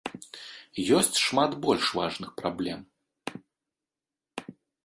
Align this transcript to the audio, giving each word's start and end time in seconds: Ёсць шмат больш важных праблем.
Ёсць 0.99 1.19
шмат 1.25 1.51
больш 1.67 1.85
важных 1.99 2.31
праблем. 2.41 2.79